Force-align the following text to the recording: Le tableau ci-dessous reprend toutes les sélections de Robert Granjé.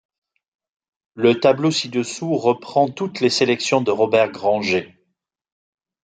Le 1.13 1.39
tableau 1.39 1.69
ci-dessous 1.69 2.35
reprend 2.35 2.89
toutes 2.89 3.19
les 3.19 3.29
sélections 3.29 3.81
de 3.81 3.91
Robert 3.91 4.31
Granjé. 4.31 4.97